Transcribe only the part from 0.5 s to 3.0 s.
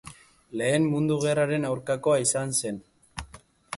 Lehen Mundu Gerraren aurkakoa izan zen.